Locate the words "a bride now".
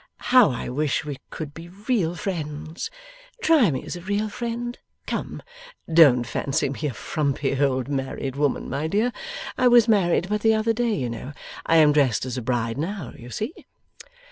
12.35-13.13